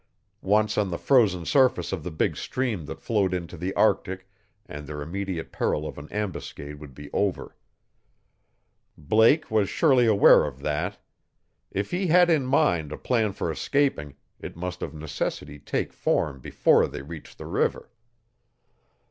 [0.41, 4.27] Once on the frozen surface of the big stream that flowed into the Arctic
[4.65, 7.55] and their immediate peril of an ambuscade would be over.
[8.97, 10.97] Blake was surely aware of that.
[11.69, 16.39] If he had in mind a plan for escaping it must of necessity take form
[16.39, 17.91] before they reached the river.